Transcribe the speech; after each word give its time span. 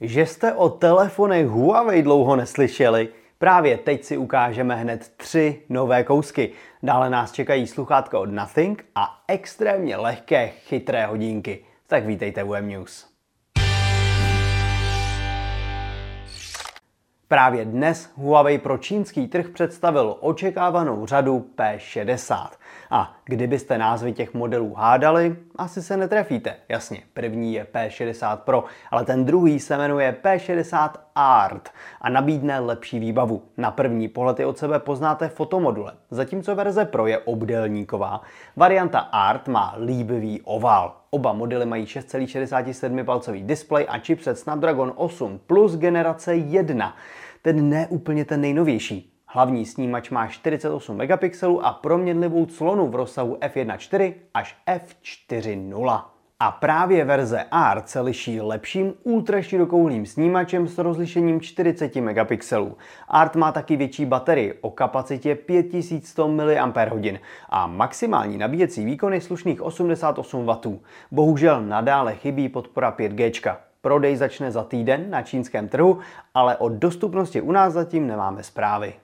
Že 0.00 0.26
jste 0.26 0.52
o 0.52 0.68
telefonech 0.68 1.46
Huawei 1.46 2.02
dlouho 2.02 2.36
neslyšeli? 2.36 3.08
Právě 3.38 3.78
teď 3.78 4.04
si 4.04 4.16
ukážeme 4.16 4.76
hned 4.76 5.12
tři 5.16 5.62
nové 5.68 6.04
kousky. 6.04 6.52
Dále 6.82 7.10
nás 7.10 7.32
čekají 7.32 7.66
sluchátka 7.66 8.18
od 8.18 8.30
Nothing 8.30 8.84
a 8.94 9.22
extrémně 9.28 9.96
lehké 9.96 10.48
chytré 10.48 11.06
hodinky. 11.06 11.64
Tak 11.86 12.06
vítejte 12.06 12.44
u 12.44 12.54
M-News. 12.54 13.06
Právě 17.28 17.64
dnes 17.64 18.10
Huawei 18.16 18.58
pro 18.58 18.78
čínský 18.78 19.28
trh 19.28 19.48
představil 19.48 20.16
očekávanou 20.20 21.06
řadu 21.06 21.50
P60. 21.56 22.48
A 22.90 23.16
kdybyste 23.24 23.78
názvy 23.78 24.12
těch 24.12 24.34
modelů 24.34 24.74
hádali, 24.74 25.36
asi 25.56 25.82
se 25.82 25.96
netrefíte. 25.96 26.54
Jasně, 26.68 27.02
první 27.14 27.54
je 27.54 27.66
P60 27.72 28.36
Pro, 28.36 28.64
ale 28.90 29.04
ten 29.04 29.24
druhý 29.24 29.60
se 29.60 29.76
jmenuje 29.76 30.16
P60 30.22 30.90
Art 31.14 31.68
a 32.00 32.08
nabídne 32.08 32.58
lepší 32.58 32.98
výbavu. 32.98 33.42
Na 33.56 33.70
první 33.70 34.08
pohled 34.08 34.40
je 34.40 34.46
od 34.46 34.58
sebe 34.58 34.78
poznáte 34.78 35.28
fotomodule, 35.28 35.92
zatímco 36.10 36.54
verze 36.54 36.84
Pro 36.84 37.06
je 37.06 37.18
obdélníková. 37.18 38.22
Varianta 38.56 38.98
Art 38.98 39.48
má 39.48 39.74
líbivý 39.84 40.40
ovál. 40.42 40.96
Oba 41.10 41.32
modely 41.32 41.66
mají 41.66 41.84
6,67 41.84 43.04
palcový 43.04 43.42
displej 43.42 43.86
a 43.88 43.98
chipset 43.98 44.38
Snapdragon 44.38 44.92
8 44.96 45.40
plus 45.46 45.76
generace 45.76 46.34
1. 46.34 46.96
Ten 47.42 47.68
ne 47.68 47.86
úplně 47.86 48.24
ten 48.24 48.40
nejnovější. 48.40 49.15
Hlavní 49.36 49.66
snímač 49.66 50.10
má 50.10 50.26
48 50.26 50.96
megapixelů 50.96 51.66
a 51.66 51.72
proměnlivou 51.72 52.46
clonu 52.46 52.88
v 52.88 52.94
rozsahu 52.94 53.36
f1.4 53.40 54.14
až 54.34 54.56
f4.0. 54.68 56.02
A 56.40 56.50
právě 56.50 57.04
verze 57.04 57.44
Art 57.50 57.88
se 57.88 58.00
liší 58.00 58.40
lepším 58.40 58.94
ultraširokouhlým 59.02 60.06
snímačem 60.06 60.68
s 60.68 60.78
rozlišením 60.78 61.40
40 61.40 61.96
megapixelů. 61.96 62.76
Art 63.08 63.36
má 63.36 63.52
taky 63.52 63.76
větší 63.76 64.06
baterii 64.06 64.52
o 64.60 64.70
kapacitě 64.70 65.34
5100 65.34 66.28
mAh 66.28 67.20
a 67.48 67.66
maximální 67.66 68.38
nabíjecí 68.38 68.84
výkon 68.84 69.14
je 69.14 69.20
slušných 69.20 69.62
88 69.62 70.46
W. 70.46 70.78
Bohužel 71.10 71.62
nadále 71.62 72.14
chybí 72.14 72.48
podpora 72.48 72.92
5G. 72.98 73.56
Prodej 73.80 74.16
začne 74.16 74.50
za 74.50 74.64
týden 74.64 75.10
na 75.10 75.22
čínském 75.22 75.68
trhu, 75.68 75.98
ale 76.34 76.56
o 76.56 76.68
dostupnosti 76.68 77.40
u 77.40 77.52
nás 77.52 77.72
zatím 77.72 78.06
nemáme 78.06 78.42
zprávy. 78.42 78.94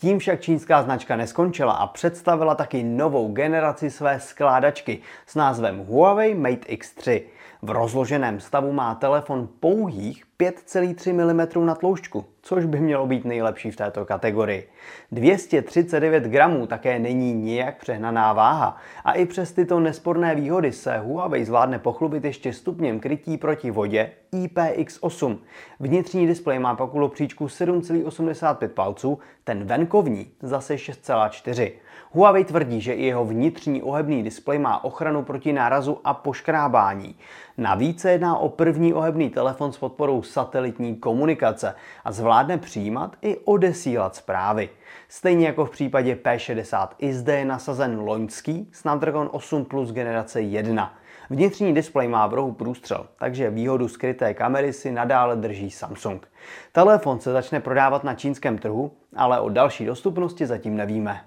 Tím 0.00 0.18
však 0.18 0.40
čínská 0.40 0.82
značka 0.82 1.16
neskončila 1.16 1.72
a 1.72 1.86
představila 1.86 2.54
taky 2.54 2.82
novou 2.82 3.32
generaci 3.32 3.90
své 3.90 4.20
skládačky 4.20 4.98
s 5.26 5.34
názvem 5.34 5.78
Huawei 5.78 6.34
Mate 6.34 6.68
X3. 6.68 7.22
V 7.62 7.70
rozloženém 7.70 8.40
stavu 8.40 8.72
má 8.72 8.94
telefon 8.94 9.48
pouhých 9.60 10.26
5,3 10.40 11.12
mm 11.12 11.66
na 11.66 11.74
tloušťku, 11.74 12.24
což 12.42 12.64
by 12.64 12.80
mělo 12.80 13.06
být 13.06 13.24
nejlepší 13.24 13.70
v 13.70 13.76
této 13.76 14.04
kategorii. 14.04 14.68
239 15.12 16.24
gramů 16.24 16.66
také 16.66 16.98
není 16.98 17.34
nijak 17.34 17.78
přehnaná 17.78 18.32
váha 18.32 18.76
a 19.04 19.12
i 19.12 19.26
přes 19.26 19.52
tyto 19.52 19.80
nesporné 19.80 20.34
výhody 20.34 20.72
se 20.72 20.98
Huawei 20.98 21.44
zvládne 21.44 21.78
pochlubit 21.78 22.24
ještě 22.24 22.52
stupněm 22.52 23.00
krytí 23.00 23.36
proti 23.36 23.70
vodě 23.70 24.10
IPX8. 24.32 25.38
Vnitřní 25.80 26.26
displej 26.26 26.58
má 26.58 26.74
pak 26.74 26.90
příčku 27.12 27.46
7,85 27.46 28.68
palců, 28.68 29.18
ten 29.44 29.64
venkovní 29.64 30.30
zase 30.42 30.74
6,4. 30.74 31.72
Huawei 32.10 32.44
tvrdí, 32.44 32.80
že 32.80 32.92
i 32.92 33.04
jeho 33.04 33.24
vnitřní 33.24 33.82
ohebný 33.82 34.22
displej 34.22 34.58
má 34.58 34.84
ochranu 34.84 35.22
proti 35.22 35.52
nárazu 35.52 35.98
a 36.04 36.14
poškrábání. 36.14 37.16
Navíc 37.58 38.00
se 38.00 38.10
jedná 38.10 38.38
o 38.38 38.48
první 38.48 38.94
ohebný 38.94 39.30
telefon 39.30 39.72
s 39.72 39.78
podporou 39.78 40.22
satelitní 40.26 40.96
komunikace 40.96 41.74
a 42.04 42.12
zvládne 42.12 42.58
přijímat 42.58 43.16
i 43.22 43.36
odesílat 43.36 44.16
zprávy. 44.16 44.68
Stejně 45.08 45.46
jako 45.46 45.64
v 45.64 45.70
případě 45.70 46.14
P60 46.14 46.88
i 46.98 47.12
zde 47.12 47.38
je 47.38 47.44
nasazen 47.44 47.98
loňský 47.98 48.70
Snapdragon 48.72 49.28
8 49.32 49.64
Plus 49.64 49.92
generace 49.92 50.40
1. 50.40 50.94
Vnitřní 51.30 51.74
displej 51.74 52.08
má 52.08 52.26
v 52.26 52.34
rohu 52.34 52.52
průstřel, 52.52 53.06
takže 53.18 53.50
výhodu 53.50 53.88
skryté 53.88 54.34
kamery 54.34 54.72
si 54.72 54.92
nadále 54.92 55.36
drží 55.36 55.70
Samsung. 55.70 56.28
Telefon 56.72 57.20
se 57.20 57.32
začne 57.32 57.60
prodávat 57.60 58.04
na 58.04 58.14
čínském 58.14 58.58
trhu, 58.58 58.92
ale 59.16 59.40
o 59.40 59.48
další 59.48 59.84
dostupnosti 59.84 60.46
zatím 60.46 60.76
nevíme. 60.76 61.20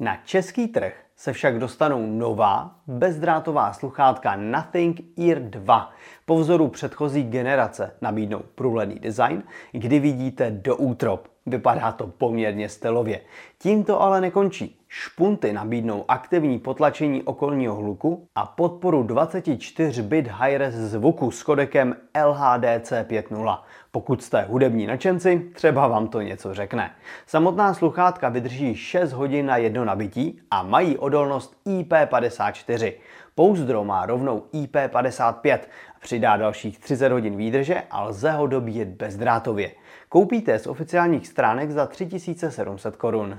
Na 0.00 0.16
český 0.24 0.68
trh 0.68 1.05
se 1.16 1.32
však 1.32 1.58
dostanou 1.58 2.06
nová 2.06 2.74
bezdrátová 2.86 3.72
sluchátka 3.72 4.36
Nothing 4.36 5.00
Ear 5.18 5.38
2. 5.38 5.92
Po 6.26 6.38
vzoru 6.38 6.68
předchozí 6.68 7.22
generace 7.22 7.94
nabídnou 8.00 8.40
průhledný 8.54 8.94
design, 8.94 9.42
kdy 9.72 9.98
vidíte 9.98 10.50
do 10.50 10.76
útrop. 10.76 11.28
Vypadá 11.46 11.92
to 11.92 12.06
poměrně 12.06 12.68
stylově. 12.68 13.20
Tím 13.58 13.84
to 13.84 14.02
ale 14.02 14.20
nekončí. 14.20 14.80
Špunty 14.88 15.52
nabídnou 15.52 16.04
aktivní 16.08 16.58
potlačení 16.58 17.22
okolního 17.22 17.74
hluku 17.74 18.28
a 18.34 18.46
podporu 18.46 19.02
24-bit 19.02 20.28
high-res 20.28 20.74
zvuku 20.74 21.30
s 21.30 21.42
kodekem 21.42 21.96
LHDC 22.24 22.92
5.0. 22.92 23.58
Pokud 23.90 24.22
jste 24.22 24.42
hudební 24.42 24.86
nadšenci, 24.86 25.50
třeba 25.52 25.88
vám 25.88 26.08
to 26.08 26.20
něco 26.20 26.54
řekne. 26.54 26.90
Samotná 27.26 27.74
sluchátka 27.74 28.28
vydrží 28.28 28.74
6 28.74 29.12
hodin 29.12 29.46
na 29.46 29.56
jedno 29.56 29.84
nabití 29.84 30.40
a 30.50 30.62
mají 30.62 30.98
odolnost 31.06 31.56
IP54. 31.66 32.92
Pouzdro 33.34 33.84
má 33.84 34.06
rovnou 34.06 34.46
IP55, 34.52 35.58
přidá 36.00 36.36
dalších 36.36 36.78
30 36.78 37.12
hodin 37.12 37.36
výdrže 37.36 37.82
a 37.90 38.02
lze 38.02 38.30
ho 38.30 38.46
dobíjet 38.46 38.88
bezdrátově. 38.88 39.70
Koupíte 40.08 40.58
z 40.58 40.66
oficiálních 40.66 41.26
stránek 41.26 41.70
za 41.70 41.86
3700 41.86 42.96
korun. 42.96 43.38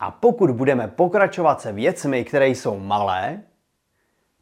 A 0.00 0.10
pokud 0.10 0.50
budeme 0.50 0.88
pokračovat 0.88 1.60
se 1.60 1.72
věcmi, 1.72 2.24
které 2.24 2.48
jsou 2.48 2.78
malé, 2.78 3.42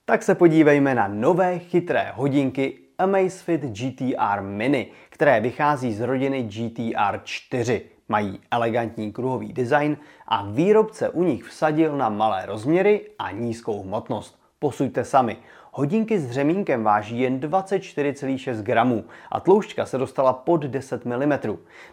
tak 0.05 0.23
se 0.23 0.35
podívejme 0.35 0.95
na 0.95 1.09
nové 1.09 1.59
chytré 1.59 2.13
hodinky 2.15 2.79
Amazfit 2.99 3.61
GTR 3.61 4.41
Mini, 4.41 4.91
které 5.11 5.41
vychází 5.41 5.93
z 5.95 6.01
rodiny 6.01 6.43
GTR 6.43 7.21
4. 7.25 7.83
Mají 8.13 8.41
elegantní 8.51 9.13
kruhový 9.13 9.53
design 9.53 9.97
a 10.29 10.45
výrobce 10.47 11.09
u 11.09 11.23
nich 11.23 11.45
vsadil 11.45 11.97
na 11.97 12.09
malé 12.09 12.47
rozměry 12.47 13.11
a 13.19 13.31
nízkou 13.31 13.83
hmotnost. 13.83 14.39
Posuďte 14.59 15.05
sami. 15.05 15.37
Hodinky 15.73 16.19
s 16.19 16.31
řemínkem 16.31 16.85
váží 16.85 17.21
jen 17.21 17.41
24,6 17.41 18.63
gramů 18.63 19.05
a 19.31 19.41
tloušťka 19.41 19.87
se 19.87 19.99
dostala 19.99 20.33
pod 20.33 20.63
10 20.63 21.05
mm. 21.05 21.33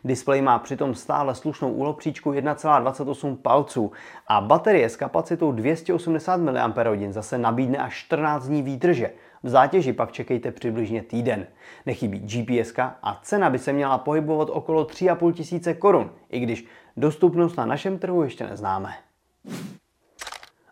Displej 0.03 0.41
má 0.41 0.59
přitom 0.59 0.95
stále 0.95 1.35
slušnou 1.35 1.71
úlopříčku 1.71 2.31
1,28 2.31 3.37
palců 3.37 3.91
a 4.27 4.41
baterie 4.41 4.89
s 4.89 4.95
kapacitou 4.95 5.51
280 5.51 6.37
mAh 6.37 6.99
zase 7.09 7.37
nabídne 7.37 7.77
až 7.77 7.95
14 7.95 8.47
dní 8.47 8.61
výdrže. 8.61 9.11
V 9.43 9.49
zátěži 9.49 9.93
pak 9.93 10.11
čekejte 10.11 10.51
přibližně 10.51 11.01
týden. 11.01 11.47
Nechybí 11.85 12.19
GPS 12.19 12.73
a 13.03 13.19
cena 13.23 13.49
by 13.49 13.59
se 13.59 13.73
měla 13.73 13.97
pohybovat 13.97 14.49
okolo 14.51 14.83
3,5 14.83 15.33
tisíce 15.33 15.73
korun, 15.73 16.11
i 16.29 16.39
když 16.39 16.65
dostupnost 16.97 17.55
na 17.55 17.65
našem 17.65 17.99
trhu 17.99 18.23
ještě 18.23 18.47
neznáme. 18.47 18.93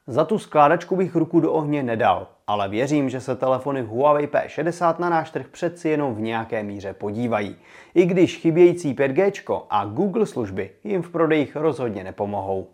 Za 0.07 0.25
tu 0.25 0.39
skládačku 0.39 0.95
bych 0.95 1.16
ruku 1.16 1.39
do 1.39 1.53
ohně 1.53 1.83
nedal, 1.83 2.28
ale 2.47 2.69
věřím, 2.69 3.09
že 3.09 3.22
se 3.22 3.35
telefony 3.35 3.81
Huawei 3.81 4.28
P60 4.28 4.99
na 4.99 5.09
náš 5.09 5.31
trh 5.31 5.47
přeci 5.47 5.89
jenom 5.89 6.16
v 6.16 6.19
nějaké 6.19 6.63
míře 6.63 6.94
podívají. 6.94 7.55
I 7.95 8.05
když 8.05 8.38
chybějící 8.38 8.94
5G 8.94 9.63
a 9.69 9.85
Google 9.85 10.25
služby 10.25 10.72
jim 10.84 11.01
v 11.01 11.09
prodejích 11.09 11.55
rozhodně 11.55 12.03
nepomohou. 12.03 12.67